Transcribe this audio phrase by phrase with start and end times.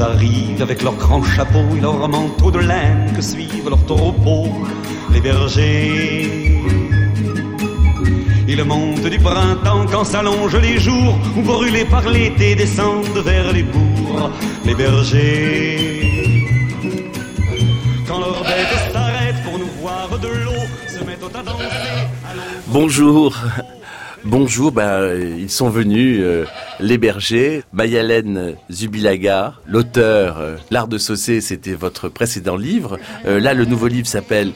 [0.00, 4.48] Arrivent avec leurs grands chapeaux et leurs manteaux de laine que suivent leurs troupeaux,
[5.12, 6.62] les bergers.
[8.46, 13.62] Ils montent du printemps quand s'allongent les jours, ou brûlés par l'été descendent vers les
[13.62, 14.30] bourgs,
[14.64, 15.78] les bergers.
[18.06, 21.64] Quand leurs bêtes s'arrêtent pour nous voir de l'eau, se mettent à danser.
[22.68, 23.34] Bonjour.
[24.26, 26.46] Bonjour, ben, ils sont venus, euh,
[26.80, 32.98] les bergers, Mayalène Zubilaga, l'auteur, euh, L'art de saucer, c'était votre précédent livre.
[33.26, 34.52] Euh, là, le nouveau livre s'appelle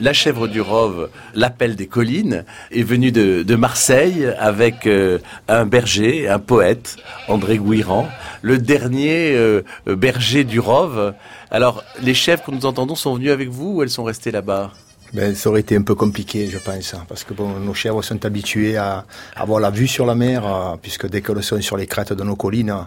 [0.00, 5.66] La chèvre du Rove, l'appel des collines, est venu de, de Marseille avec euh, un
[5.66, 6.94] berger, un poète,
[7.26, 8.08] André Gouiran,
[8.42, 11.12] le dernier euh, berger du Rove.
[11.50, 14.70] Alors, les chèvres que nous entendons sont venus avec vous ou elles sont restées là-bas?
[15.14, 18.26] Ben, ça aurait été un peu compliqué, je pense, hein, parce que nos chèvres sont
[18.26, 21.86] habituées à avoir la vue sur la mer, euh, puisque dès qu'elles sont sur les
[21.86, 22.82] crêtes de nos collines, euh,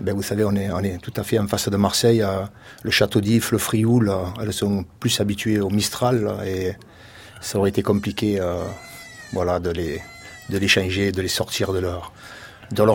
[0.00, 2.22] ben, vous savez, on est, tout à fait en face de Marseille.
[2.22, 2.42] euh,
[2.84, 6.74] le château d'If, le Frioul, elles sont plus habituées au Mistral, et
[7.40, 8.40] ça aurait été compliqué,
[9.32, 12.12] voilà, de les, changer, de les sortir de leur,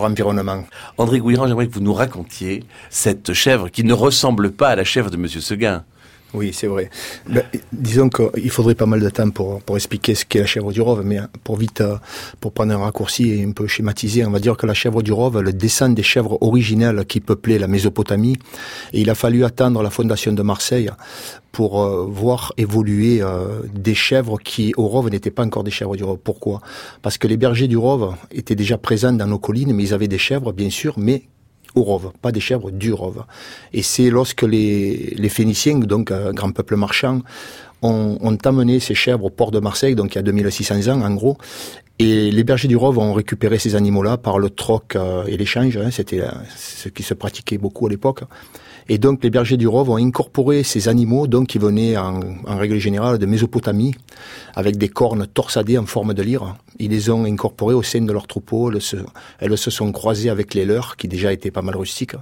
[0.04, 0.64] environnement.
[0.96, 4.84] André Gouiran, j'aimerais que vous nous racontiez cette chèvre qui ne ressemble pas à la
[4.84, 5.84] chèvre de Monsieur Seguin.
[6.32, 6.90] Oui, c'est vrai.
[7.28, 7.42] Ben,
[7.72, 10.80] disons qu'il faudrait pas mal de temps pour, pour expliquer ce qu'est la chèvre du
[10.80, 11.96] Rove, mais pour vite, euh,
[12.40, 15.12] pour prendre un raccourci et un peu schématiser, on va dire que la chèvre du
[15.12, 18.36] Rove, elle descend des chèvres originelles qui peuplaient la Mésopotamie,
[18.92, 20.90] et il a fallu attendre la fondation de Marseille
[21.50, 25.96] pour euh, voir évoluer euh, des chèvres qui, au Rove, n'étaient pas encore des chèvres
[25.96, 26.18] du Rove.
[26.22, 26.60] Pourquoi?
[27.02, 30.06] Parce que les bergers du Rove étaient déjà présents dans nos collines, mais ils avaient
[30.06, 31.24] des chèvres, bien sûr, mais
[31.74, 33.24] au Rove, pas des chèvres du Rove.
[33.72, 37.20] Et c'est lorsque les, les Phéniciens, donc un grand peuple marchand,
[37.82, 41.02] ont, ont amené ces chèvres au port de Marseille, donc il y a 2600 ans
[41.02, 41.38] en gros,
[41.98, 45.76] et les bergers du Rove ont récupéré ces animaux-là par le troc euh, et l'échange,
[45.76, 48.22] hein, c'était euh, ce qui se pratiquait beaucoup à l'époque.
[48.92, 52.56] Et donc les bergers du Rove ont incorporé ces animaux, donc qui venaient en, en
[52.58, 53.94] règle générale de Mésopotamie,
[54.56, 56.56] avec des cornes torsadées en forme de lyre.
[56.80, 58.72] Ils les ont incorporés au sein de leur troupeau.
[58.72, 58.96] Elles se,
[59.38, 62.16] elles se sont croisées avec les leurs, qui déjà étaient pas mal rustiques.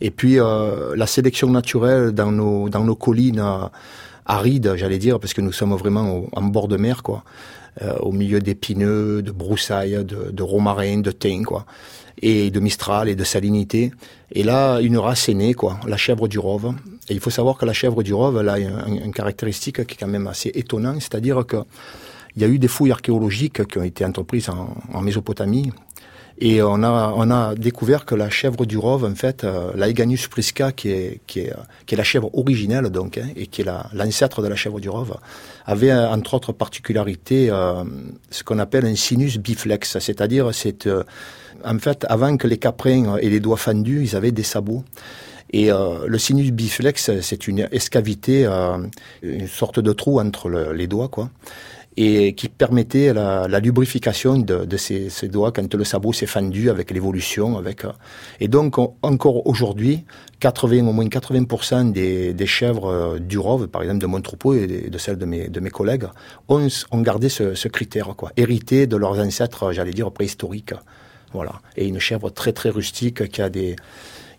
[0.00, 3.42] Et puis euh, la sélection naturelle dans nos dans nos collines
[4.26, 7.24] arides, j'allais dire, parce que nous sommes vraiment au- en bord de mer, quoi,
[7.82, 11.64] euh, au milieu d'épineux, de broussailles, de, de romarins, de thym, quoi,
[12.22, 13.92] et de mistral et de salinité.
[14.32, 16.74] Et là, une race est née, quoi, la chèvre du Rove.
[17.08, 19.98] Et il faut savoir que la chèvre du Rove, elle a une, caractéristique qui est
[19.98, 21.58] quand même assez étonnante, c'est-à-dire que
[22.34, 25.72] il y a eu des fouilles archéologiques qui ont été entreprises en, Mésopotamie.
[26.38, 30.28] Et on a, on a découvert que la chèvre du Rove, en fait, euh, l'Aeganus
[30.28, 31.54] prisca, qui est, qui, est,
[31.86, 34.78] qui est la chèvre originelle, donc, hein, et qui est la- l'ancêtre de la chèvre
[34.78, 35.16] du Rove,
[35.64, 37.84] avait, euh, entre autres particularités, euh,
[38.30, 41.04] ce qu'on appelle un sinus biflex, c'est-à-dire, c'est, euh,
[41.64, 44.84] en fait, avant que les caprins aient les doigts fendus, ils avaient des sabots.
[45.52, 48.78] Et euh, le sinus biflex, c'est une escavité, euh,
[49.22, 51.30] une sorte de trou entre le- les doigts, quoi
[51.98, 57.58] et qui permettait la, lubrification de, ces, doigts quand le sabot s'est fendu avec l'évolution.
[57.58, 57.72] Euh,
[58.38, 60.04] et donc, on- encore aujourd'hui,
[60.40, 64.90] 80, au moins 80% des, chèvres du Rove, par exemple de mon troupeau et de,
[64.90, 66.04] de celles de mes, collègues,
[66.48, 70.74] ont, ont gardé ce, ce critère, quoi, hérité de leurs ancêtres, j'allais dire, préhistoriques.
[71.32, 71.52] Voilà.
[71.76, 73.76] Et une chèvre très très rustique qui a des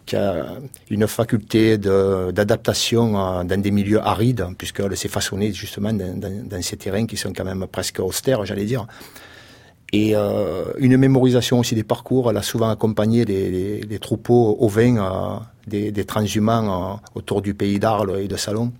[0.07, 0.45] qui a
[0.89, 7.17] une faculté d'adaptation dans des milieux arides, puisqu'elle s'est façonnée justement dans, ces terrains qui
[7.17, 8.87] sont quand même presque austères, j'allais dire.
[9.93, 12.29] Et euh, une mémorisation aussi des parcours.
[12.29, 17.79] Elle a souvent accompagné les troupeaux ovins euh, des, des transhumants euh, autour du pays
[17.79, 18.71] d'Arles et de Salon.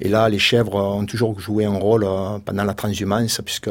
[0.00, 3.70] Et là, les chèvres ont toujours joué un rôle euh, pendant la transhumance, puisque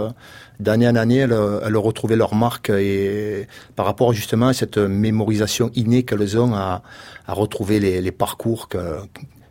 [0.60, 5.72] d'année en année, elles, elles retrouvaient leur marque et par rapport justement à cette mémorisation
[5.76, 6.84] innée qu'elles ont à,
[7.28, 8.98] à retrouver les, les parcours que,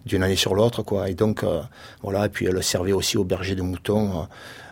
[0.06, 1.08] d'une année sur l'autre, quoi.
[1.08, 1.60] Et donc, euh,
[2.02, 2.26] voilà.
[2.26, 4.28] Et puis, elles servaient aussi aux bergers de moutons.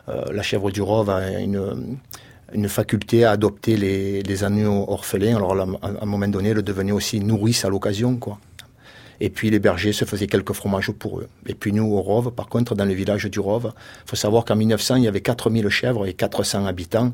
[0.09, 1.99] Euh, la chèvre du Rove a une
[2.53, 5.37] une faculté à adopter les, les orphelins.
[5.37, 8.39] Alors, à un moment donné, elle devenait aussi nourrice à l'occasion, quoi.
[9.21, 11.29] Et puis les bergers se faisaient quelques fromages pour eux.
[11.47, 14.45] Et puis nous, au Rove, par contre, dans le village du Rove, il faut savoir
[14.45, 17.13] qu'en 1900, il y avait 4000 chèvres et 400 habitants.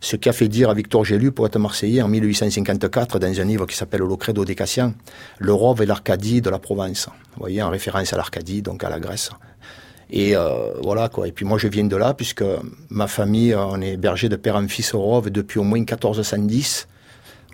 [0.00, 3.66] Ce qui a fait dire à Victor Gélu, poète marseillais, en 1854, dans un livre
[3.66, 4.94] qui s'appelle Le Credo des Cassiens,
[5.38, 7.08] le Rove est l'Arcadie de la Provence.
[7.34, 9.30] Vous voyez, en référence à l'Arcadie, donc à la Grèce.
[10.10, 11.26] Et euh, voilà quoi.
[11.26, 12.44] Et puis moi je viens de là puisque
[12.90, 16.86] ma famille, on est berger de père en fils au Rove depuis au moins 1410.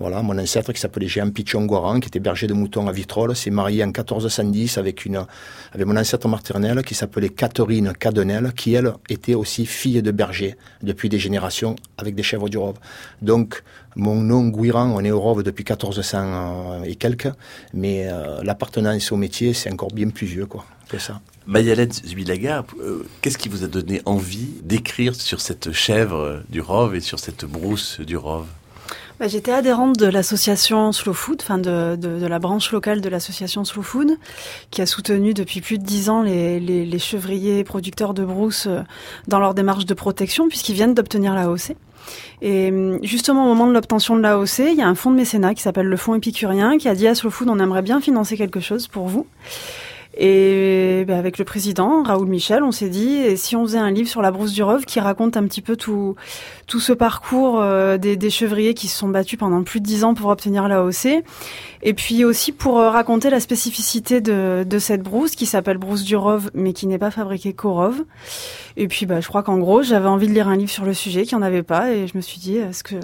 [0.01, 1.69] Voilà, mon ancêtre qui s'appelait Jean Pichon
[2.01, 5.27] qui était berger de moutons à Vitrolles, s'est marié en 1410 avec une,
[5.75, 10.57] avec mon ancêtre maternelle qui s'appelait Catherine Cadenel, qui elle était aussi fille de berger
[10.83, 12.79] depuis des générations avec des chèvres du Rove.
[13.21, 13.63] Donc,
[13.95, 17.29] mon nom Guiran, on est au Rove depuis 1400 et quelques,
[17.75, 21.21] mais euh, l'appartenance au métier, c'est encore bien plus vieux, quoi, que ça.
[21.47, 26.95] Mayalène Zubilaga, euh, qu'est-ce qui vous a donné envie d'écrire sur cette chèvre du Rove
[26.95, 28.47] et sur cette brousse du Rove
[29.21, 33.09] bah, J'étais adhérente de l'association Slow Food, enfin de, de, de, la branche locale de
[33.09, 34.19] l'association Slow Food,
[34.71, 38.81] qui a soutenu depuis plus de dix ans les, les, chevriers producteurs de brousse euh,
[39.29, 41.77] dans leur démarche de protection, puisqu'ils viennent d'obtenir la l'AOC.
[42.43, 45.17] Et hum, justement, au moment de l'obtention de l'AOC, il y a un fonds de
[45.17, 48.01] mécénat qui s'appelle le Fonds épicurien, qui a dit à Slow Food, on aimerait bien
[48.01, 49.27] financer quelque chose pour vous.
[50.17, 53.93] Et ben, avec le président, Raoul Michel, on s'est dit, et si on faisait un
[53.93, 56.17] livre sur la brousse du Rove qui raconte un petit peu tout,
[56.67, 60.15] tout ce parcours euh, des, chevriers qui se sont battus pendant plus de dix ans
[60.15, 61.23] pour obtenir l'AOC,
[61.83, 66.17] et puis aussi pour euh, raconter la spécificité de, cette brousse qui s'appelle brousse du
[66.17, 68.05] Rove, mais qui n'est pas fabriquée qu'au Rove.
[68.77, 70.95] Et puis bah, je crois qu'en gros, j'avais envie de lire un livre sur le
[70.95, 72.97] sujet, qui en avait pas, et je me suis dit, est-ce que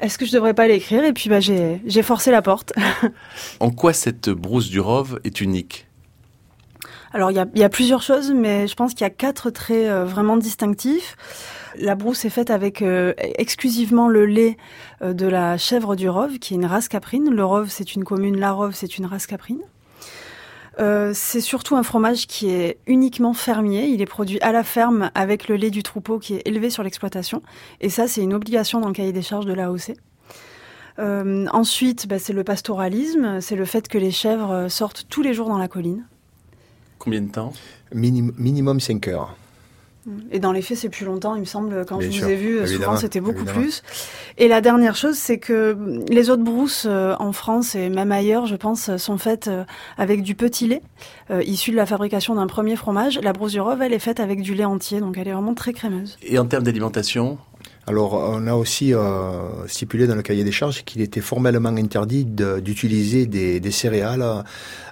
[0.00, 1.04] est-ce que je devrais pas l'écrire?
[1.04, 2.72] Et puis bah, j'ai forcé la porte.
[3.60, 5.87] en quoi cette brousse du Rove est unique?
[7.12, 10.04] Alors il y a, plusieurs choses, mais je pense qu'il y a quatre traits euh,
[10.04, 11.16] vraiment distinctifs.
[11.78, 14.56] La brousse est faite avec euh, exclusivement le lait
[15.00, 17.30] euh, de la chèvre du Rove, qui est une race caprine.
[17.30, 19.60] Le Rove, c'est une commune, la Rove, c'est une race caprine.
[21.14, 23.86] c'est surtout un fromage qui est uniquement fermier.
[23.86, 26.82] Il est produit à la ferme avec le lait du troupeau qui est élevé sur
[26.82, 27.42] l'exploitation.
[27.80, 29.94] Et ça, c'est une obligation dans le cahier des charges de l'AOC.
[30.98, 33.40] Ensuite, bah, c'est le pastoralisme.
[33.40, 36.04] C'est le fait que les chèvres sortent tous les jours dans la colline.
[36.98, 37.52] Combien de temps?
[37.92, 39.36] Minimum 5 heures.
[40.30, 41.84] Et dans les faits, c'est plus longtemps, il me semble.
[41.86, 43.82] Quand je vous ai vu, souvent c'était beaucoup plus.
[44.36, 45.76] Et la dernière chose, c'est que
[46.08, 49.64] les autres brousses euh, en France et même ailleurs, je pense, sont faites euh,
[49.96, 50.82] avec du petit lait,
[51.30, 53.18] euh, issu de la fabrication d'un premier fromage.
[53.22, 55.54] La brousse du Rove, elle est faite avec du lait entier, donc elle est vraiment
[55.54, 56.16] très crémeuse.
[56.22, 57.38] Et en termes d'alimentation
[57.88, 62.26] alors, on a aussi euh, stipulé dans le cahier des charges qu'il était formellement interdit
[62.26, 64.44] d'utiliser des, céréales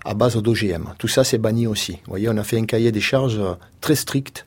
[0.04, 0.94] à base d'OGM.
[0.98, 1.92] Tout ça, c'est banni aussi.
[1.92, 3.40] Vous voyez, on a fait un cahier des charges
[3.82, 4.46] très strict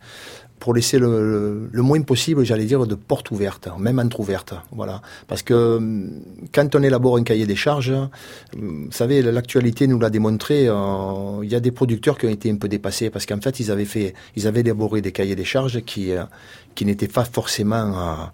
[0.60, 4.56] pour laisser le, moins possible, j'allais dire, de portes ouvertes, même entre-ouvertes.
[4.72, 5.02] Voilà.
[5.28, 6.10] Parce que hum,
[6.54, 11.44] quand on élabore un cahier des charges, hum, vous savez, l'actualité nous l'a démontré, euh,
[11.44, 13.72] il y a des producteurs qui ont été un peu dépassés parce qu'en fait, ils
[13.72, 16.24] avaient fait, ils avaient élaboré des cahiers des charges qui, euh,
[16.80, 18.26] qui n'étaient pas forcément euh,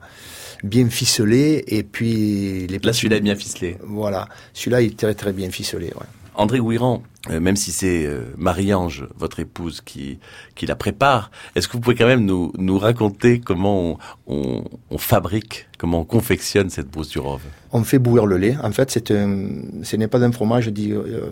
[0.64, 3.76] bien ficelés et puis les Là, celui-là est bien ficelé.
[3.82, 4.28] Voilà.
[4.54, 6.06] Celui-là, il est très, très bien ficelé, ouais.
[6.36, 7.02] André Gouiran,
[7.32, 10.20] euh, même si c'est euh, Marie-Ange, votre épouse, qui,
[10.56, 14.64] qui la prépare, est-ce que vous pouvez quand même nous, nous raconter comment on,
[14.98, 17.42] fabrique, comment on confectionne cette brousse du Rove
[17.74, 18.56] On fait bouillir le lait.
[18.64, 21.30] En fait, c'est ce n'est pas un fromage dit, euh,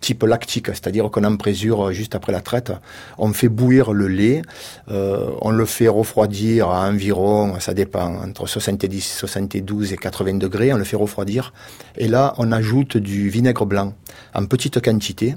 [0.00, 2.72] type lactique, c'est-à-dire qu'on en présure juste après la traite.
[3.18, 4.42] On fait bouillir le lait,
[4.90, 10.72] euh, on le fait refroidir à environ, ça dépend, entre 70, 72 et 80 degrés,
[10.72, 11.52] on le fait refroidir.
[11.96, 13.94] Et là, on ajoute du vinaigre blanc
[14.34, 15.36] en petite quantité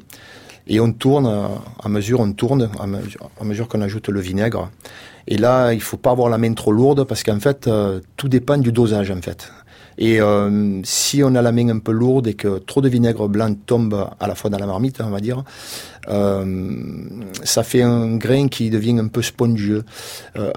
[0.68, 1.50] et on tourne,
[1.84, 4.70] à mesure, on tourne, à mesure, qu'on ajoute le vinaigre.
[5.28, 8.28] Et là, il faut pas avoir la main trop lourde parce qu'en fait, euh, tout
[8.28, 9.51] dépend du dosage en fait.
[10.00, 13.28] Et euh, si on a la main un peu lourde et que trop de vinaigre
[13.28, 15.44] blanc tombe à la fois dans la marmite, on va dire,
[16.10, 16.74] euh,
[17.44, 19.84] ça fait un grain qui devient un peu spongieux.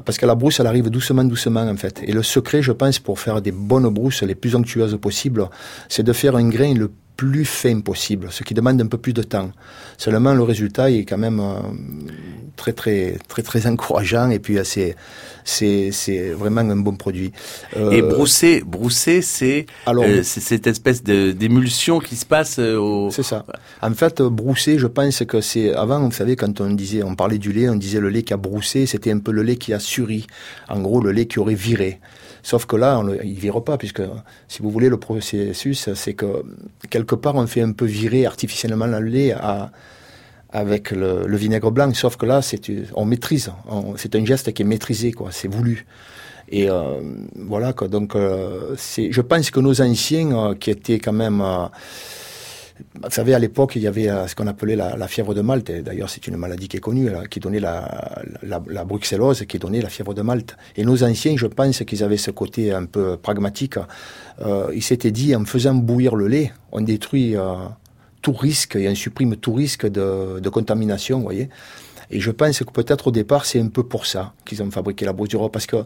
[0.06, 2.00] parce que la brousse, elle arrive doucement, doucement en fait.
[2.06, 5.48] Et le secret, je pense, pour faire des bonnes brousses les plus onctueuses possibles,
[5.88, 9.12] c'est de faire un grain le plus fin possible, ce qui demande un peu plus
[9.12, 9.50] de temps.
[9.98, 11.60] Seulement, le résultat est quand même euh,
[12.56, 14.64] très, très, très, très encourageant et puis euh,
[15.44, 17.32] c'est, vraiment un bon produit.
[17.76, 23.10] Euh, et brousser, brousser, c'est, euh, c'est cette espèce de, d'émulsion qui se passe au.
[23.10, 23.44] C'est ça.
[23.80, 27.38] En fait, brousser, je pense que c'est avant, vous savez, quand on disait, on parlait
[27.38, 29.72] du lait, on disait le lait qui a broussé, c'était un peu le lait qui
[29.72, 30.26] a suri.
[30.68, 32.00] En gros, le lait qui aurait viré.
[32.42, 34.02] Sauf que là, on le, il vire pas, puisque
[34.48, 36.44] si vous voulez, le processus, c'est que
[36.90, 39.70] quelque part, on fait un peu virer artificiellement le lait à,
[40.50, 41.92] avec le, le, vinaigre blanc.
[41.94, 42.60] Sauf que là, c'est
[42.94, 43.50] on maîtrise.
[43.96, 45.28] C'est un geste qui est maîtrisé, quoi.
[45.30, 45.86] C'est voulu.
[46.48, 47.00] Et euh,
[47.34, 47.88] voilà, quoi.
[47.88, 51.66] Donc, euh, c'est, je pense que nos anciens, euh, qui étaient quand même euh,
[52.94, 55.70] Vous savez, à l'époque, il y avait euh, ce qu'on appelait la, fièvre de Malte.
[55.70, 59.58] D'ailleurs, c'est une maladie qui est connue, là, qui donnait la, la, la, bruxellose, qui
[59.58, 60.56] donnait la fièvre de Malte.
[60.76, 63.76] Et nos anciens, je pense qu'ils avaient ce côté un peu pragmatique.
[64.44, 67.54] Euh, ils s'étaient dit, en faisant bouillir le lait, on détruit euh,
[68.22, 71.48] tout risque et on supprime tout risque de, de contamination, vous voyez.
[72.12, 75.06] Et je pense que peut-être au départ, c'est un peu pour ça qu'ils ont fabriqué
[75.06, 75.76] la brousse parce que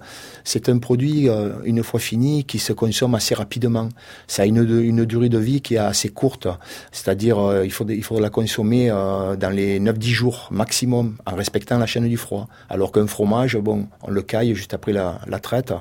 [0.42, 3.88] c'est un produit, euh, une fois fini, qui se consomme assez rapidement.
[4.26, 6.48] Ça a une, durée de vie qui est assez courte,
[6.90, 11.36] c'est-à-dire euh, il, faut, il faut la consommer euh, dans les 9-10 jours maximum, en
[11.36, 12.48] respectant la chaîne du froid.
[12.68, 15.72] Alors qu'un fromage, bon, on le caille juste après la, traite,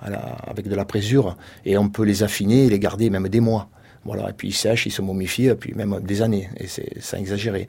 [0.00, 3.68] avec de la présure, et on peut les affiner et les garder même des mois.
[4.04, 7.00] Voilà, et puis il sèche, il se momifie, et puis même des années, et c'est
[7.00, 7.68] sans exagérer.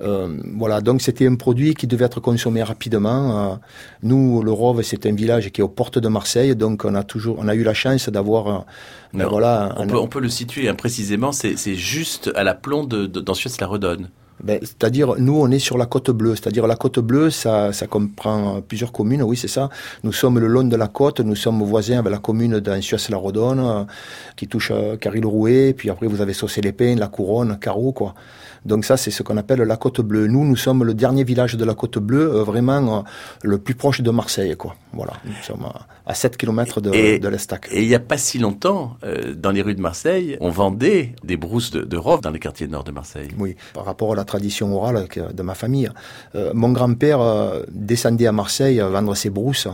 [0.00, 3.52] Euh, voilà, donc c'était un produit qui devait être consommé rapidement.
[3.52, 3.56] Euh,
[4.02, 7.04] nous, le Rove, c'est un village qui est aux portes de Marseille, donc on a
[7.04, 8.66] toujours, on a eu la chance d'avoir,
[9.14, 9.74] euh, voilà.
[9.78, 13.66] On, peut, on peut le situer hein, précisément, c'est juste à la plombe d'Ansuès la
[13.66, 14.08] Redonne.
[14.42, 16.36] Ben, c'est-à-dire, nous, on est sur la côte bleue.
[16.36, 19.68] C'est-à-dire, la côte bleue, ça, comprend plusieurs communes, oui, c'est ça.
[20.04, 23.86] Nous sommes le long de la côte, nous sommes voisins avec la commune d'Ansuès-la-Rodonne,
[24.36, 27.92] qui touche Caril-Rouet, puis après, vous avez Saucé-les-Pins, La Couronne, Carreau.
[28.64, 30.26] Donc ça, c'est ce qu'on appelle la côte bleue.
[30.26, 33.02] Nous, nous sommes le dernier village de la côte bleue, euh, vraiment euh,
[33.42, 34.54] le plus proche de Marseille.
[34.92, 35.66] Voilà, nous sommes
[36.06, 37.68] à, 7 km de, de l'Estac.
[37.70, 41.14] Et il n'y a pas si longtemps, euh, dans les rues de Marseille, on vendait
[41.24, 43.28] des brousses de, de dans les quartiers nord de Marseille.
[43.38, 45.90] Oui, par rapport à la tradition orale de ma famille.
[46.54, 47.20] mon grand-père
[47.70, 49.68] descendait à Marseille vendre ses brousses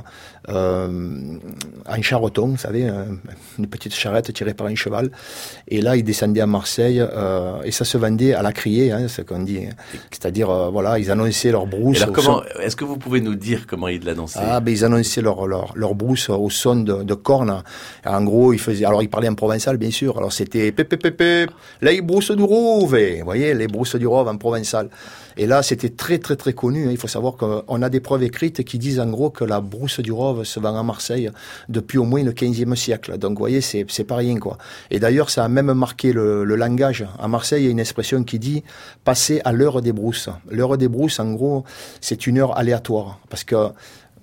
[0.49, 1.39] euh,
[1.87, 2.91] en charreton, vous savez,
[3.59, 5.11] une petite charrette tirée par un cheval.
[5.69, 9.09] Et là, il descendait à Marseille euh, et ça se vendait à la criée, hein,
[9.09, 9.61] ce qu'on dit.
[10.11, 12.03] C'est-à-dire, euh, voilà, ils annonçaient leur brousse.
[12.03, 14.41] Alors, comment, est-ce que vous pouvez nous dire comment ils l'annonçaient?
[14.43, 17.63] Ah, ben ils annonçaient leur, leur, leur brousse au son de, de cornes.
[18.05, 20.19] En gros, ils faisaient, alors ils parlaient en provençal, bien sûr.
[20.19, 21.47] Alors c'était pépé pépé,
[21.83, 24.89] les brousses du Rouve, vous voyez, les brousses du Rouve en provençal.
[25.37, 26.87] Et là, c'était très très très connu.
[26.87, 26.91] Hein.
[26.91, 30.01] Il faut savoir qu'on a des preuves écrites qui disent en gros que la brousse
[30.01, 31.31] du Rove se vend à Marseille
[31.69, 33.19] depuis au moins le 15e siècle.
[33.19, 34.59] Donc, vous voyez, c'est c'est pas rien quoi.
[34.91, 37.07] Et d'ailleurs, ça a même marqué le, le, langage.
[37.19, 38.63] À Marseille, il y a une expression qui dit
[39.05, 40.29] passer à l'heure des brousses.
[40.49, 41.65] L'heure des brousses, en gros,
[42.01, 43.71] c'est une heure aléatoire parce que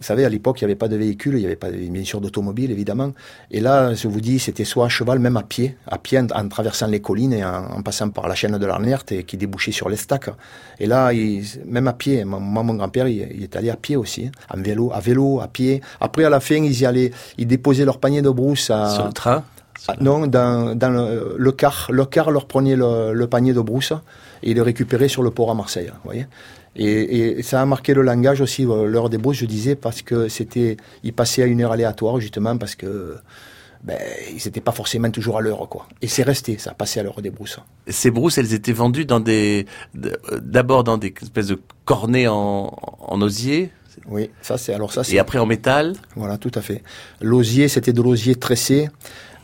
[0.02, 2.04] vous savez, à l'époque, il n'y avait pas de véhicule, il n'y avait pas, bien
[2.04, 3.12] sûr, d'automobile, évidemment.
[3.52, 6.48] Et là, je vous dis, c'était soit à cheval, même à pied, à pied, en,
[6.50, 9.90] traversant les collines et en, passant par la chaîne de l'Arnerte et qui débouchait sur
[9.90, 10.32] l'Estac.
[10.80, 11.12] Et là,
[11.68, 14.92] même à pied, moi, mon grand-père, il, est allé à pied aussi, hein, en vélo,
[14.92, 15.82] à vélo, à pied.
[16.00, 19.06] Après, à la fin, ils y allaient, ils déposaient leur panier de brousse à, sur
[19.06, 19.44] le train.
[19.88, 21.90] Ah, non, dans, dans le, car.
[21.92, 23.94] Le car leur prenait le, le panier de brousse
[24.42, 25.88] et ils le récupéraient sur le port à Marseille.
[25.88, 26.26] Vous voyez
[26.76, 30.02] et, et, ça a marqué le langage aussi, euh, l'heure des brousses, je disais, parce
[30.02, 33.16] que c'était, ils passaient à une heure aléatoire, justement, parce que
[33.84, 33.98] ben,
[34.30, 35.88] ils n'étaient pas forcément toujours à l'heure, quoi.
[36.02, 37.60] Et c'est resté, ça a passé à l'heure des brousses.
[37.88, 43.22] Ces brousses, elles étaient vendues dans des, d'abord dans des espèces de cornets en, en
[43.22, 43.72] osier.
[44.08, 45.02] Oui, ça c'est alors ça.
[45.12, 45.94] Et après en métal.
[46.16, 46.84] Voilà, tout à fait.
[47.22, 48.90] L'osier, c'était de l'osier tressé.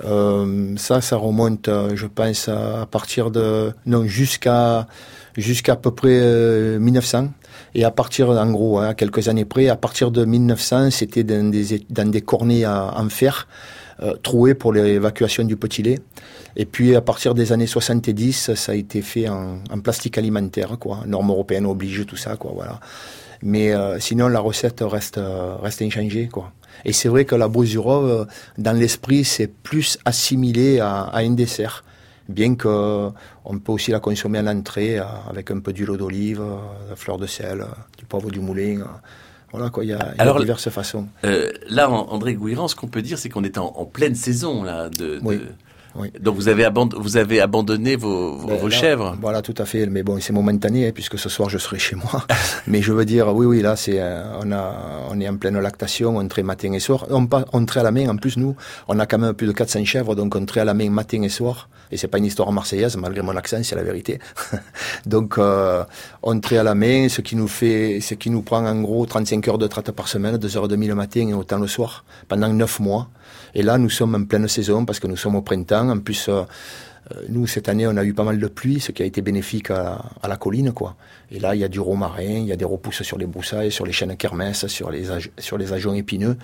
[0.05, 4.87] Euh, ça, ça remonte, euh, je pense, à partir de non jusqu'à
[5.37, 6.19] jusqu'à peu près
[6.79, 7.17] 1900.
[7.17, 7.27] Euh,
[7.75, 11.49] et à partir, en gros, hein, quelques années près, à partir de 1900, c'était dans
[11.49, 13.47] des, dans des cornets en fer.
[13.99, 15.99] Euh, troués pour l'évacuation du petit lait.
[16.55, 20.77] Et puis à partir des années 70, ça a été fait en, en plastique alimentaire,
[20.79, 20.99] quoi.
[21.07, 22.51] Normes européennes obligent tout ça, quoi.
[22.53, 22.79] Voilà.
[23.41, 25.19] Mais euh, sinon, la recette reste
[25.63, 26.51] reste inchangée, quoi.
[26.85, 28.27] Et c'est vrai que la brousurove,
[28.59, 31.83] dans l'esprit, c'est plus assimilé à, à un dessert
[32.29, 33.09] bien que
[33.45, 36.95] on peut aussi la consommer en entrée euh, avec un peu d'huile d'olive, de euh,
[36.95, 37.65] fleur de sel, euh,
[37.97, 38.85] du poivre du moulin.
[39.51, 41.07] Voilà quoi, il y a, il y a diverses façons.
[41.23, 44.61] Euh, là, André Gouiran, ce qu'on peut dire, c'est qu'on est en, en, pleine saison
[44.63, 45.41] là de, de,
[46.19, 49.85] donc vous avez, abandonné, vous avez abandonné vos, vos, ben chèvres Voilà, tout à fait.
[49.87, 52.25] Mais bon, c'est momentané, hein, puisque ce soir je serai chez moi.
[52.67, 55.59] Mais je veux dire, oui, oui, là, c'est, euh, on, a, on est en pleine
[55.59, 57.05] lactation, on traite matin et soir.
[57.09, 58.55] On, on traite à la main, en plus, nous,
[58.87, 61.21] on a quand même plus de 400 chèvres, donc on traite à la main matin
[61.21, 61.69] et soir.
[61.91, 64.19] Et c'est pas une histoire marseillaise, malgré mon accent, c'est la vérité.
[65.05, 65.83] donc, euh,
[66.21, 69.05] on traite à la main, ce qui nous fait, ce qui nous prend en gros
[69.05, 71.67] 35 heures de traite par semaine, 2 heures et demie le matin et autant le
[71.67, 73.09] soir, pendant 9 mois.
[73.57, 75.89] Et là, nous sommes en pleine saison parce que nous sommes au printemps.
[75.89, 76.43] En plus, euh,
[77.11, 79.23] euh, nous, cette année, on a eu pas mal de pluie, ce qui a été
[79.23, 80.95] bénéfique à, la colline, quoi.
[81.31, 83.71] Et là, il y a du romarin, il y a des repousses sur les broussailles,
[83.71, 85.05] sur les chênes kermesses, sur les,
[85.39, 86.37] sur les ajoncs épineux.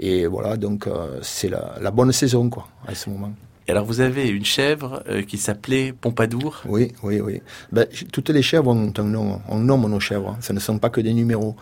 [0.00, 3.32] Et voilà, donc, euh, c'est la, la, bonne saison, quoi, à ce moment.
[3.68, 6.62] Alors vous avez une chèvre euh, qui s'appelait Pompadour.
[6.68, 7.42] Oui, oui, oui.
[7.72, 9.40] Ben, toutes les chèvres ont un nom.
[9.48, 10.30] On nomme nos chèvres.
[10.30, 10.38] hein.
[10.40, 11.56] Ce ne sont pas que des numéros.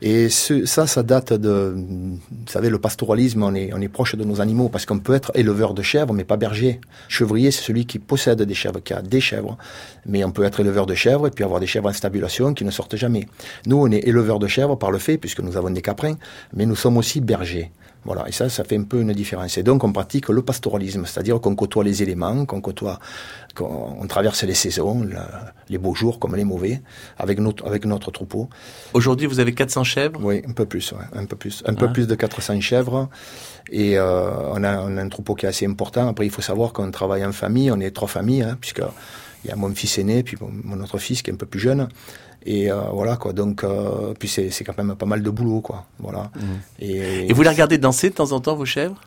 [0.00, 3.42] Et ce- ça, ça date de, vous savez, le pastoralisme.
[3.42, 6.14] On est, on est proche de nos animaux parce qu'on peut être éleveur de chèvres,
[6.14, 6.80] mais pas berger.
[7.08, 9.58] Chevrier, c'est celui qui possède des chèvres, qui a des chèvres.
[10.06, 12.64] Mais on peut être éleveur de chèvres et puis avoir des chèvres en stabulation qui
[12.64, 13.26] ne sortent jamais.
[13.66, 16.14] Nous, on est éleveur de chèvres par le fait, puisque nous avons des caprins,
[16.54, 17.70] mais nous sommes aussi bergers.
[18.04, 19.56] Voilà, et ça, ça fait un peu une différence.
[19.58, 22.98] Et donc, on pratique le pastoralisme, c'est-à-dire qu'on côtoie les éléments, qu'on côtoie,
[23.54, 26.82] qu'on on traverse les saisons, la- les beaux jours comme les mauvais,
[27.18, 28.48] avec notre, avec notre troupeau.
[28.92, 30.18] Aujourd'hui, vous avez 400 chèvres?
[30.22, 33.08] Oui, un peu plus, ouais, un peu plus, un peu plus de 400 chèvres.
[33.70, 36.08] Et euh, on, a, on a un troupeau qui est assez important.
[36.08, 38.82] Après, il faut savoir qu'on travaille en famille, on est trois familles, hein, puisque
[39.44, 41.60] il y a mon fils aîné, puis mon autre fils qui est un peu plus
[41.60, 41.88] jeune.
[42.44, 43.32] Et euh, voilà quoi.
[43.32, 45.84] Donc, euh, puis c'est c'est quand même pas mal de boulot, quoi.
[45.98, 46.30] Voilà.
[46.80, 47.30] Et, Mhm.
[47.30, 49.00] Et vous les regardez danser de temps en temps, vos chèvres?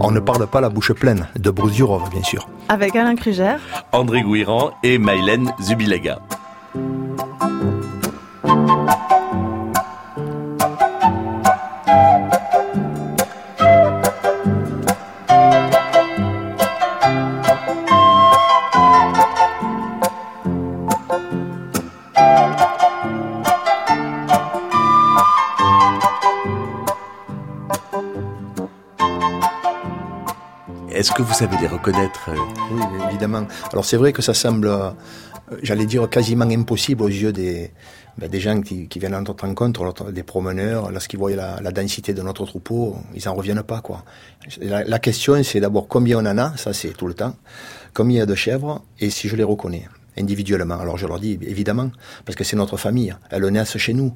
[0.00, 2.48] On ne parle pas la bouche pleine de Bruce Durov, bien sûr.
[2.68, 3.56] Avec Alain Kruger.
[3.92, 6.18] André Gouiran et Mylène Zubilaga.
[31.26, 32.36] Vous savez les reconnaître euh,
[32.70, 33.46] Oui, évidemment.
[33.72, 34.90] Alors c'est vrai que ça semble, euh,
[35.62, 37.72] j'allais dire, quasiment impossible aux yeux des,
[38.16, 42.46] ben, gens qui, viennent à notre rencontre, des promeneurs, lorsqu'ils voient la, densité de notre
[42.46, 43.80] troupeau, ils en reviennent pas.
[43.80, 44.04] quoi.
[44.60, 47.34] La, la question, c'est d'abord combien on en a, ça c'est tout le temps,
[47.92, 50.78] combien il y a de chèvres, et si je les reconnais individuellement.
[50.78, 51.90] Alors je leur dis, évidemment,
[52.24, 54.12] parce que c'est notre famille, elles naissent chez nous.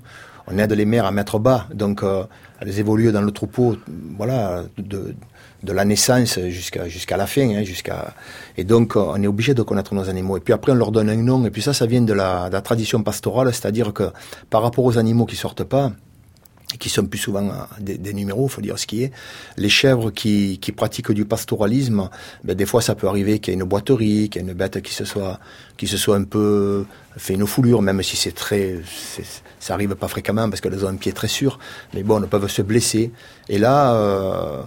[0.47, 2.25] On aide les mères à mettre bas, donc euh,
[2.61, 3.77] elles évoluent dans le troupeau,
[4.17, 5.15] voilà, de,
[5.63, 8.15] la naissance jusqu'à la fin, hein, jusqu'à
[8.57, 10.39] et donc euh, on est obligé de connaître nos animaux.
[10.39, 11.45] Et puis après on leur donne un nom.
[11.45, 14.11] Et puis ça, ça vient de la, de la tradition pastorale, c'est-à-dire que
[14.49, 15.93] par rapport aux animaux qui sortent pas,
[16.79, 19.13] qui sont plus souvent euh, des, des numéros, faut dire ce qui est.
[19.57, 22.09] Les chèvres qui, qui pratiquent du pastoralisme,
[22.45, 24.55] ben des fois ça peut arriver qu'il y ait une boiterie, qu'il y ait une
[24.55, 25.39] bête qui se soit,
[25.77, 26.85] qui se soit un peu
[27.17, 28.77] fait une foulure, même si c'est très,
[29.59, 31.59] ça arrive pas fréquemment parce qu'elles ont un pied très sûr.
[31.95, 33.13] Mais bon, elles peuvent se blesser.
[33.49, 34.63] Et là, euh,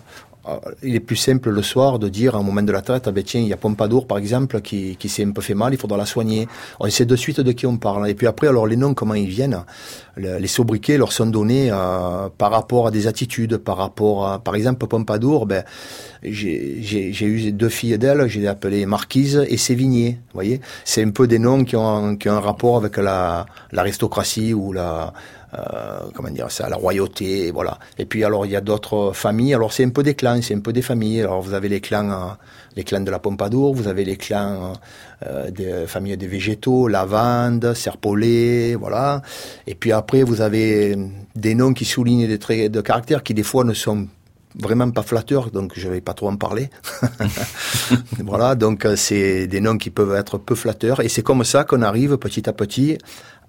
[0.81, 3.11] il est plus simple le soir de dire à un moment de la traite, ah
[3.11, 5.73] ben tiens, il y a Pompadour par exemple qui, qui s'est un peu fait mal,
[5.73, 6.47] il faudra la soigner.
[6.79, 8.09] On sait de suite de qui on parle.
[8.09, 9.63] Et puis après, alors les noms, comment ils viennent
[10.17, 14.39] Le- Les sobriquets leur sont donnés euh, par rapport à des attitudes, par rapport à,
[14.39, 15.63] par exemple, Pompadour, ben,
[16.23, 20.19] j'ai eu deux filles d'elle, j'ai appelé Marquise et Sévigné.
[20.33, 24.53] Voyez, c'est un peu des noms qui ont, qui ont un rapport avec la l'aristocratie
[24.53, 25.11] ou la euh,
[26.13, 27.79] comment dire ça, la royauté, voilà.
[27.97, 29.53] Et puis alors il y a d'autres familles.
[29.53, 31.21] Alors c'est un peu des clans, c'est un peu des familles.
[31.21, 32.33] Alors vous avez les clans, euh,
[32.75, 34.73] les clans de la Pompadour, vous avez les clans
[35.25, 39.21] euh, des familles des végétaux, lavande, serpolet, voilà.
[39.67, 40.97] Et puis après vous avez
[41.35, 44.07] des noms qui soulignent des traits de caractère qui des fois ne sont
[44.55, 46.69] vraiment pas flatteurs, donc je vais pas trop en parler.
[48.19, 51.63] voilà, donc euh, c'est des noms qui peuvent être peu flatteurs, et c'est comme ça
[51.63, 52.97] qu'on arrive petit à petit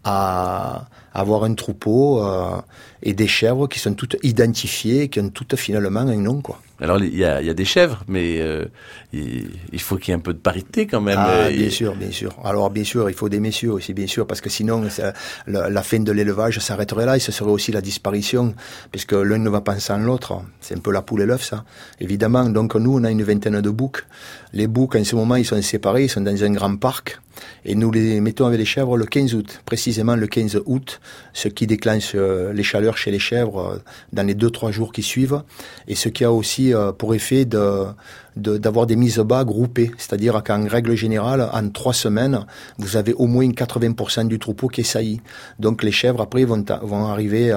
[0.03, 2.57] à avoir un troupeau euh,
[3.03, 6.61] et des chèvres qui sont toutes identifiées, qui ont toutes finalement un nom, quoi.
[6.81, 8.65] Alors il y a, y a des chèvres, mais euh,
[9.13, 11.17] il, il faut qu'il y ait un peu de parité quand même.
[11.21, 12.35] Ah, bien et- sûr, bien sûr.
[12.43, 15.13] Alors, bien sûr, il faut des messieurs aussi, bien sûr, parce que sinon, ça-
[15.47, 18.55] la, la fin de l'élevage s'arrêterait là et ce serait aussi la disparition,
[18.91, 20.43] puisque l'un ne va pas sans l'autre.
[20.61, 21.65] C'est un peu la poule et l'œuf, ça.
[22.01, 24.05] Évidemment, donc nous, on a une vingtaine de boucs.
[24.53, 27.21] Les boucs, en ce moment, ils sont séparés, ils sont dans un grand parc,
[27.65, 31.01] et nous les mettons avec les chèvres le 15 août, précisément le 15 août,
[31.33, 33.79] ce qui déclenche euh, les chaleurs chez les chèvres euh,
[34.13, 35.43] dans les deux trois jours qui suivent,
[35.89, 40.67] et ce qui a aussi euh, pour effet d'avoir des mises bas groupées, c'est-à-dire qu'en
[40.67, 42.47] règle générale, en trois semaines,
[42.79, 45.21] vous avez au moins 80% du troupeau qui est sailli.
[45.59, 47.53] Donc les chèvres après vont, vont arriver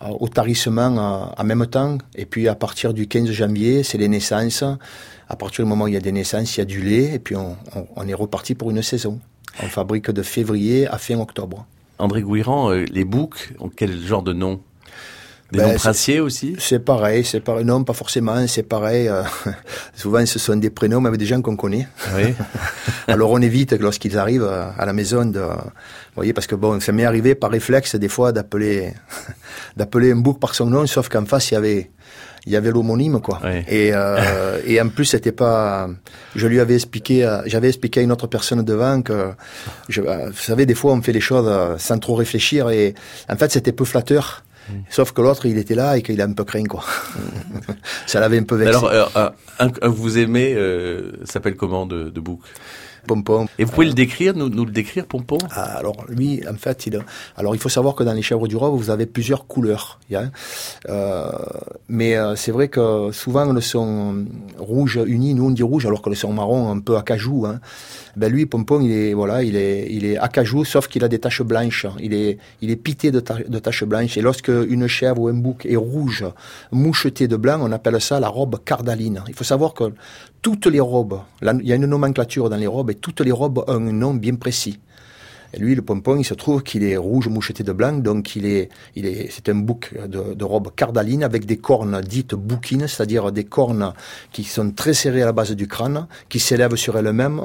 [0.00, 4.64] au tarissement en même temps, et puis à partir du 15 janvier, c'est les naissances.
[5.28, 7.14] À partir du moment où il y a des naissances, il y a du lait,
[7.14, 9.20] et puis on est reparti pour une saison.
[9.62, 11.66] On fabrique de février à fin octobre.
[12.00, 14.60] André Gouiran, euh, les boucs ont quel genre de nom?
[15.52, 16.54] Des Ben, noms princiers aussi?
[16.60, 17.64] C'est pareil, c'est pareil.
[17.64, 19.08] Non, pas forcément, c'est pareil.
[19.08, 19.22] euh,
[19.96, 21.88] souvent, ce sont des prénoms avec des gens qu'on connaît.
[22.16, 22.34] Oui.
[23.08, 26.78] Alors on évite lorsqu'ils arrivent à à la maison de, vous voyez, parce que bon,
[26.80, 28.92] ça m'est arrivé par réflexe des fois d'appeler,
[29.76, 31.90] d'appeler un bouc par son nom, sauf qu'en face il y avait,
[32.46, 33.40] il y avait l'homonyme quoi.
[33.68, 35.88] Et, euh, et en plus c'était pas.
[36.34, 39.30] Je lui avais expliqué, j'avais expliqué à une autre personne devant que,
[39.88, 42.94] je, euh, vous savez, des fois on fait les choses euh, sans trop réfléchir et
[43.28, 44.44] en fait c'était peu flatteur.
[44.68, 44.72] Mm.
[44.90, 46.84] Sauf que l'autre il était là et qu'il a un peu craint quoi.
[48.06, 48.76] Ça l'avait un peu vexé.
[48.76, 52.40] Alors, euh, un, un que vous aimez euh, s'appelle comment de, de Bouc
[53.06, 53.46] Pompon.
[53.58, 55.38] Et vous pouvez le décrire, nous, nous le décrire, Pompon?
[55.50, 56.98] Ah, Alors lui, en fait, il.
[57.36, 59.98] Alors il faut savoir que dans les chèvres du Rhône, vous avez plusieurs couleurs.
[60.14, 60.24] a,
[60.88, 61.30] euh,
[61.88, 64.24] mais euh, c'est vrai que souvent le son
[64.58, 67.46] rouge uni, nous on dit rouge, alors que le son marron un peu acajou.
[67.46, 67.60] Hein.
[68.16, 71.18] Ben lui, Pompon, il est voilà, il est il est acajou, sauf qu'il a des
[71.18, 71.86] taches blanches.
[72.00, 74.16] Il est il est pité de, ta- de taches blanches.
[74.16, 76.24] Et lorsque une chèvre ou un bouc est rouge,
[76.72, 79.22] moucheté de blanc, on appelle ça la robe cardaline.
[79.28, 79.92] Il faut savoir que
[80.42, 83.58] toutes les robes, il y a une nomenclature dans les robes et toutes les robes
[83.58, 84.78] ont un nom bien précis.
[85.52, 88.46] Et lui, le pompon, il se trouve qu'il est rouge moucheté de blanc, donc il
[88.46, 93.32] est, il est, c'est un bouc de, robe cardaline avec des cornes dites bouquines, c'est-à-dire
[93.32, 93.92] des cornes
[94.30, 97.42] qui sont très serrées à la base du crâne, qui s'élèvent sur elles-mêmes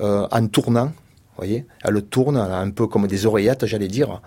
[0.00, 0.92] euh, en tournant.
[1.38, 4.20] Voyez, elle tourne, un peu comme des oreillettes, j'allais dire,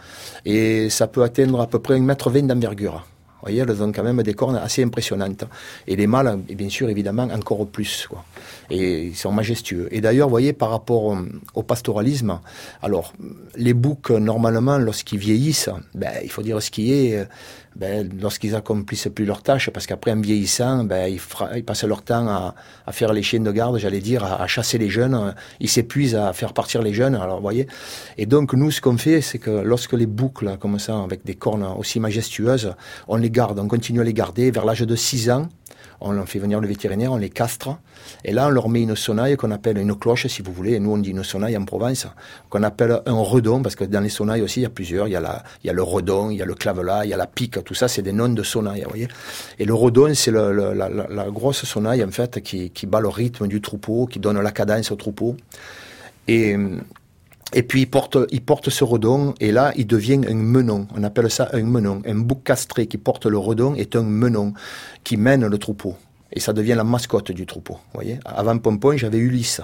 [0.46, 3.06] et ça peut atteindre à peu près 1 mètre 20 d'envergure.
[3.42, 5.46] Vous voyez, elles ont quand même des cornes assez impressionnantes.
[5.88, 8.06] Et les mâles, bien sûr, évidemment, encore plus.
[8.10, 8.26] Quoi.
[8.70, 9.88] Et ils sont majestueux.
[9.92, 11.18] Et d'ailleurs, vous voyez, par rapport au,
[11.54, 12.40] au pastoralisme,
[12.82, 13.14] alors,
[13.56, 17.26] les boucs, normalement, lorsqu'ils vieillissent, ben, il faut dire ce qui est, euh,
[17.76, 22.28] ben, lorsqu'ils accomplissent plus leurs tâches, parce qu'après, en vieillissant, ben, ils, passent leur temps
[22.28, 25.34] à, faire les chiens de garde, j'allais dire, à, chasser les jeunes.
[25.60, 27.16] Ils s'épuisent à faire partir les jeunes.
[27.16, 27.68] Alors, voyez.
[28.18, 31.26] Et donc, nous, ce qu'on fait, c'est que lorsque les boucs, là, comme ça, avec
[31.26, 32.74] des cornes aussi majestueuses,
[33.08, 35.48] on les garde, on continue à les garder vers l'âge de 6 ans.
[36.02, 37.78] On en fait venir le vétérinaire, on les castre.
[38.24, 40.80] Et là, on leur met une sonnaille qu'on appelle une cloche, si vous voulez.
[40.80, 42.08] Nous, on dit une sonnaille en Provence,
[42.50, 45.08] qu'on appelle un redon, parce que dans les sonnailles aussi, il y a plusieurs.
[45.08, 47.14] Il y a, il y a le redon, il y a le clavelat, il y
[47.14, 47.59] a la pique.
[47.64, 49.08] Tout ça, c'est des noms de sonnailles, vous voyez.
[49.58, 53.62] Et le redon, c'est la, grosse sonnaille, en fait, qui, qui bat le rythme du
[53.62, 55.36] troupeau, qui donne la cadence au troupeau.
[56.28, 56.56] Et,
[57.54, 60.88] et puis il porte, il porte ce redon et là il devient un menon.
[60.96, 62.02] On appelle ça un menon.
[62.06, 64.54] Un bouc castré qui porte le redon est un menon
[65.04, 65.96] qui mène le troupeau.
[66.32, 67.80] Et ça devient la mascotte du troupeau.
[67.94, 68.20] Voyez.
[68.24, 69.62] Avant Pompon, j'avais Ulysse.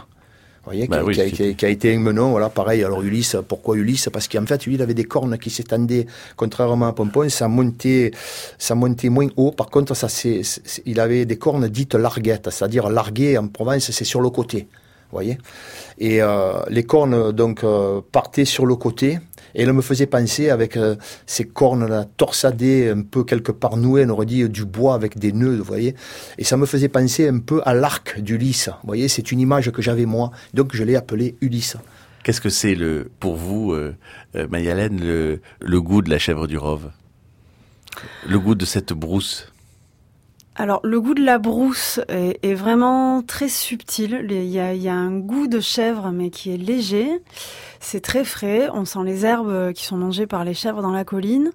[0.66, 2.50] Voyez, Bah qui, oui, qui a, c'est- qui a- qui a été un menon, voilà,
[2.50, 2.84] pareil.
[2.84, 4.10] Alors Ulysse, pourquoi Ulysse?
[4.12, 8.12] Parce qu'en fait, lui, il avait des cornes qui s'étendaient, contrairement à Pompon, ça montait,
[8.58, 9.52] ça montait moins haut.
[9.52, 10.42] Par contre, ça, c'est,
[10.86, 14.68] il avait des cornes dites larguettes, c'est-à-dire larguées en Provence, c'est sur le côté.
[15.12, 15.38] Voyez.
[15.98, 19.20] Et euh, les cornes donc euh, partaient sur le côté.
[19.54, 23.78] Et elles me faisaient penser avec euh, ces cornes là torsadées un peu quelque part
[23.78, 25.96] nouées, on aurait dit du bois avec des nœuds, voyez.
[26.38, 28.70] Et ça me faisait penser un peu à l'arc d'Ulysse.
[28.84, 31.78] Voyez, c'est une image que j'avais moi, donc je l'ai appelé Ulysse.
[32.24, 33.74] Qu'est-ce que c'est le pour vous,
[34.34, 36.92] Mayalène, le, le goût de la chèvre du Rove?
[38.28, 39.54] Le goût de cette brousse?
[40.58, 44.26] Alors, le goût de la brousse est, vraiment très subtil.
[44.30, 47.10] Il y a, un goût de chèvre, mais qui est léger.
[47.80, 48.70] C'est très frais.
[48.74, 51.52] On sent les herbes qui sont mangées par les chèvres dans la colline.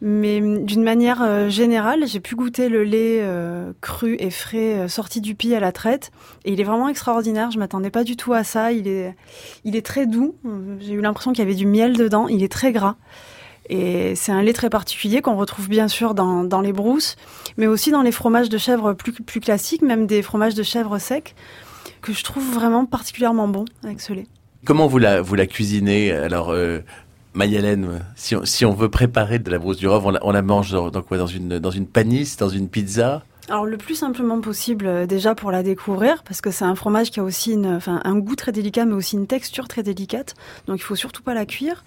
[0.00, 4.78] Mais hum, d'une manière euh, générale, j'ai pu goûter le lait euh, cru et frais
[4.78, 6.10] euh, sorti du pis à la traite.
[6.44, 7.50] Et il est vraiment extraordinaire.
[7.50, 8.72] Je m'attendais pas du tout à ça.
[8.72, 9.14] Il est,
[9.64, 10.34] il est très doux.
[10.46, 12.28] Euh, J'ai eu l'impression qu'il y avait du miel dedans.
[12.28, 12.96] Il est très gras.
[13.70, 17.14] Et c'est un lait très particulier qu'on retrouve bien sûr dans, les brousses,
[17.56, 21.36] mais aussi dans les fromages de chèvre plus, classiques, même des fromages de chèvre secs,
[22.02, 24.26] que je trouve vraiment particulièrement bons avec ce lait.
[24.64, 26.10] Comment vous la, cuisinez?
[26.10, 26.80] Alors, euh,
[27.34, 31.18] Mayalène, si on, veut préparer de la brousse du Rove, on la, mange dans, quoi?
[31.32, 33.22] Une, dans une panisse, dans une pizza?
[33.50, 37.10] Alors le plus simplement possible euh, déjà pour la découvrir, parce que c'est un fromage
[37.10, 40.34] qui a aussi une, enfin, un goût très délicat, mais aussi une texture très délicate,
[40.68, 41.84] donc il faut surtout pas la cuire.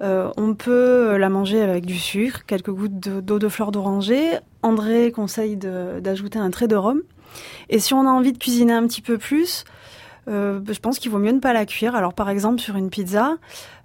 [0.00, 4.38] Euh, on peut la manger avec du sucre, quelques gouttes de- d'eau de fleur d'oranger.
[4.62, 7.02] André conseille d'ajouter un trait de rhum.
[7.68, 9.64] Et si on a envie de cuisiner un petit peu plus,
[10.28, 11.94] euh, je pense qu'il vaut mieux ne pas la cuire.
[11.94, 13.36] Alors par exemple sur une pizza,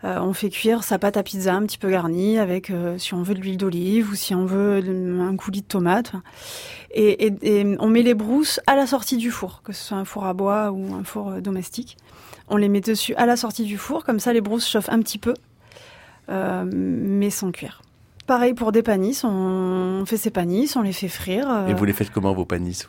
[0.03, 3.13] euh, on fait cuire sa pâte à pizza un petit peu garnie avec, euh, si
[3.13, 4.83] on veut, de l'huile d'olive ou si on veut
[5.21, 6.13] un coulis de tomate.
[6.91, 7.33] Et,
[7.79, 10.33] on met les brousses à la sortie du four, que ce soit un four à
[10.33, 11.97] bois ou un four domestique.
[12.47, 14.99] On les met dessus à la sortie du four, comme ça les brousses chauffent un
[14.99, 15.35] petit peu,
[16.27, 17.83] mais sans cuire.
[18.25, 21.65] Pareil pour des panisses, on fait ces panisses, on les fait frire.
[21.67, 22.87] Et vous les faites comment vos panisses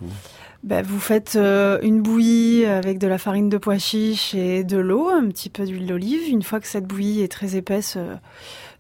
[0.63, 4.79] ben, vous faites euh, une bouillie avec de la farine de pois chiche et de
[4.79, 6.29] l'eau, un petit peu d'huile d'olive.
[6.29, 8.17] Une fois que cette bouillie est très épaisse, euh,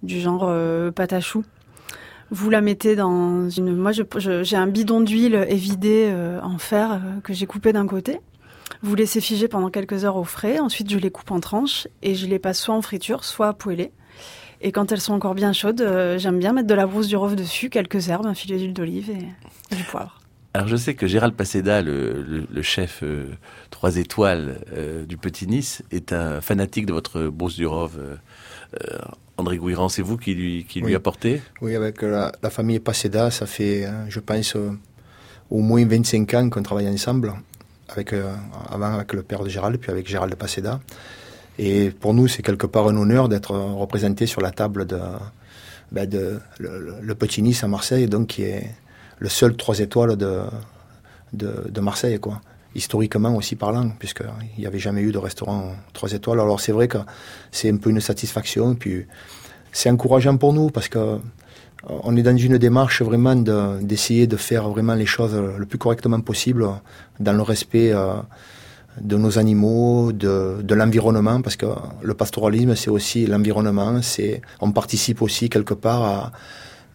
[0.03, 1.45] du genre euh, pâte à choux,
[2.31, 3.75] vous la mettez dans une.
[3.77, 8.21] Moi, j'ai un bidon d'huile évidé euh, en fer euh, que j'ai coupé d'un côté.
[8.83, 10.61] Vous laissez figer pendant quelques heures au frais.
[10.61, 13.53] Ensuite, je les coupe en tranches et je les passe soit en friture, soit à
[13.53, 13.91] poêler.
[14.61, 17.17] Et quand elles sont encore bien chaudes, euh, j'aime bien mettre de la brousse du
[17.17, 20.20] rove dessus, quelques herbes, un filet d'huile d'olive et du poivre.
[20.53, 23.27] Alors je sais que Gérald Passeda, le, le, le chef euh,
[23.71, 27.99] trois étoiles euh, du Petit Nice, est un fanatique de votre brousse du rove.
[28.01, 28.17] Euh,
[28.83, 28.99] euh,
[29.37, 30.95] André Gouiran, c'est vous qui lui, qui lui Oui.
[30.95, 31.41] apportez?
[31.63, 34.71] Oui, avec la, la famille Passeda, ça fait, hein, je pense, euh,
[35.51, 37.33] au moins 25 ans qu'on travaille ensemble,
[37.89, 38.13] avec,
[38.71, 40.81] avant avec le père de Gérald, puis avec Gérald Passeda.
[41.59, 44.99] Et pour nous, c'est quelque part un honneur d'être représenté sur la table de,
[45.93, 48.71] ben, de le- le Petit Nice à Marseille, donc qui est
[49.21, 50.41] le seul trois étoiles de,
[51.33, 52.41] de, Marseille, quoi.
[52.75, 56.41] Historiquement aussi parlant, puisqu'il n'y avait jamais eu de restaurant trois étoiles.
[56.41, 56.99] Alors c'est vrai que
[57.53, 59.07] c'est un peu une satisfaction, puis
[59.73, 61.19] c'est encourageant pour nous parce que euh,
[61.85, 65.79] on est dans une démarche vraiment de- d'essayer de, faire vraiment les choses le plus
[65.79, 66.67] correctement possible
[67.19, 68.15] dans le respect euh,
[69.01, 71.67] de nos animaux, de, de l'environnement, parce que
[72.03, 76.33] le pastoralisme c'est aussi l'environnement, c'est on participe aussi quelque part à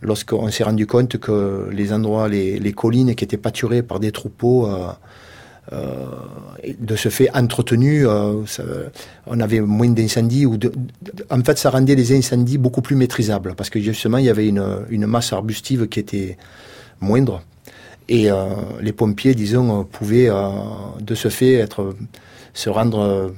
[0.05, 4.67] lorsqu'on s'est rendu compte que les endroits, les, collines qui étaient pâturées par des troupeaux
[4.67, 4.87] euh,
[5.73, 6.05] euh,
[6.79, 8.43] de ce fait entretenu, euh,
[9.27, 10.45] on avait moins d'incendies.
[10.45, 10.71] Ou de,
[11.29, 14.47] en fait, ça rendait les incendies beaucoup plus maîtrisables parce que justement, il y avait
[14.47, 16.37] une, masse arbustive qui était
[16.99, 17.41] moindre.
[18.07, 18.29] Et
[18.81, 20.29] les pompiers, disons, pouvaient
[21.01, 21.67] de ce fait
[22.53, 23.33] se rendre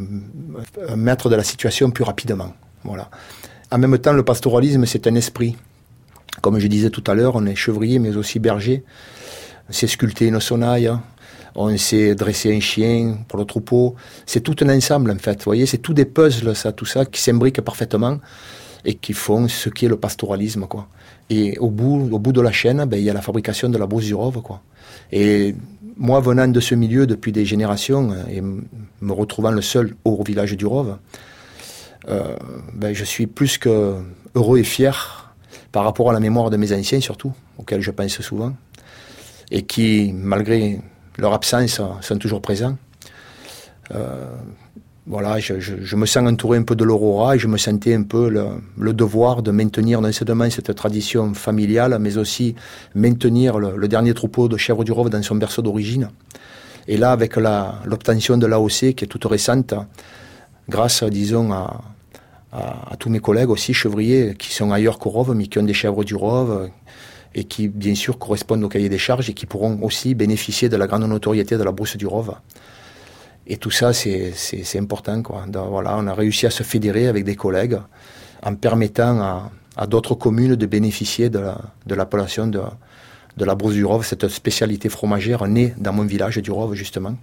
[0.94, 2.52] maître de la situation plus rapidement.
[2.84, 3.10] Voilà.
[3.72, 5.56] En même temps, le pastoralisme, c'est un esprit.
[6.42, 8.84] Comme je disais tout à l'heure, on est chevrier, mais aussi berger.
[9.70, 10.92] On sait sculpter une sonnaille,
[11.56, 13.96] on sait dresser un chien pour le troupeau.
[14.26, 15.44] C'est tout un ensemble, en fait.
[15.44, 18.20] Voyez, c'est tout des puzzles, ça, tout ça, qui s'imbriquent parfaitement
[18.86, 20.88] et qui font ce qu'est le pastoralisme, quoi.
[21.30, 24.06] Et au bout, de la chaîne, ben, il y a la fabrication de la brousse
[24.06, 24.62] du rove, quoi.
[25.12, 25.56] Et
[25.98, 30.24] moi, venant de ce milieu depuis des générations euh, et me retrouvant le seul au
[30.24, 30.98] village du Rove,
[32.08, 32.36] euh,
[32.74, 33.96] ben, je suis plus que
[34.36, 35.27] heureux et fier
[35.78, 38.52] par rapport à la mémoire de mes anciens, surtout, auxquels je pense souvent,
[39.52, 40.82] et qui, malgré
[41.20, 42.78] leur absence, sont toujours présents.
[43.94, 44.26] Euh,
[45.06, 48.28] voilà, je, me sens entouré un peu de l'aurora et je me sentais un peu
[48.28, 52.56] le, devoir de maintenir non seulement cette tradition familiale, mais aussi
[52.96, 56.10] maintenir le, le dernier troupeau de chèvres du Rove dans son berceau d'origine.
[56.88, 59.76] Et là, avec l'obtention de l'AOC, qui est toute récente,
[60.68, 61.82] grâce, disons, à,
[62.52, 65.74] à, tous mes collègues aussi chevriers qui sont ailleurs qu'au Rove, mais qui ont des
[65.74, 66.70] chèvres du Rove
[67.36, 70.78] et qui, bien sûr, correspondent au cahier des charges et qui pourront aussi bénéficier de
[70.78, 72.34] la grande notoriété de la brousse du Rove.
[73.46, 74.34] Et tout ça, c'est
[74.76, 75.22] important.
[75.22, 75.46] Quoi.
[75.70, 77.78] Voilà, on a réussi à se fédérer avec des collègues
[78.44, 81.40] en permettant à, d'autres communes de bénéficier de
[81.88, 82.62] l'appellation de,
[83.38, 87.16] de la brousse du Rove, cette spécialité fromagère née dans mon village du Rove, justement.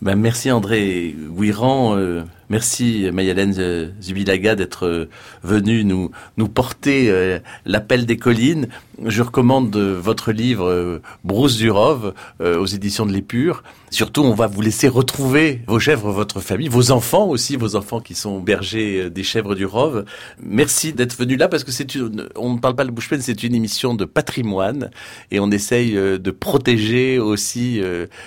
[0.00, 5.08] Ben, merci André Guiran, euh, merci Mayalène Zubilaga d'être euh,
[5.42, 8.68] venue nous, nous porter euh, l'appel des collines.
[9.04, 13.64] Je recommande euh, votre livre euh, Brousse du Rove euh, aux éditions de l'Épure.
[13.90, 18.00] Surtout, on va vous laisser retrouver vos chèvres, votre famille, vos enfants aussi, vos enfants
[18.00, 20.04] qui sont bergers des chèvres du Rove.
[20.40, 23.42] Merci d'être venu là parce que c'est une, on ne parle pas de pleine, c'est
[23.42, 24.90] une émission de patrimoine
[25.30, 27.80] et on essaye de protéger aussi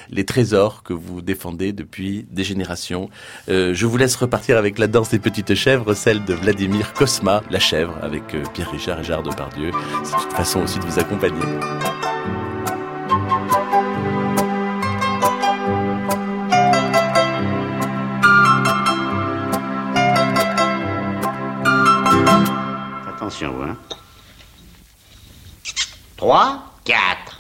[0.10, 3.10] les trésors que vous défendez depuis des générations.
[3.50, 7.60] Je vous laisse repartir avec la danse des petites chèvres, celle de Vladimir Kosma, la
[7.60, 9.72] chèvre, avec euh, Pierre Richard et Gérard Depardieu.
[10.04, 11.42] C'est une façon aussi de vous accompagner.
[23.08, 23.76] Attention, hein.
[26.18, 27.37] 3, 4.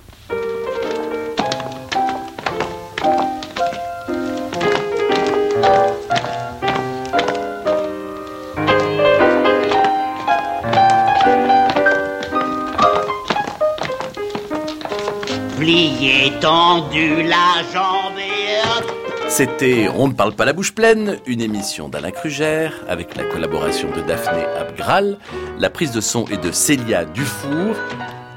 [19.27, 23.89] C'était On ne parle pas la bouche pleine, une émission d'Alain Krugère avec la collaboration
[23.91, 25.17] de Daphné Abgral,
[25.59, 27.75] la prise de son est de Célia Dufour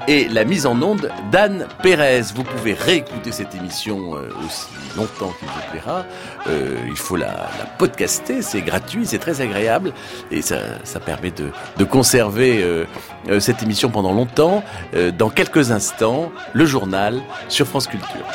[0.07, 2.21] et la mise en onde d'Anne Pérez.
[2.35, 6.05] Vous pouvez réécouter cette émission euh, aussi longtemps qu'il vous plaira.
[6.47, 9.93] Euh, il faut la, podcaster, c'est gratuit, c'est très agréable
[10.31, 12.63] et ça, ça permet de, de conserver
[13.29, 14.63] euh, cette émission pendant longtemps.
[14.95, 18.25] Euh, dans quelques instants, le journal sur France Culture.